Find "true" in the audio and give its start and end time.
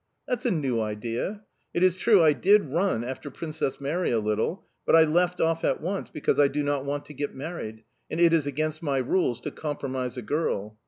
1.95-2.23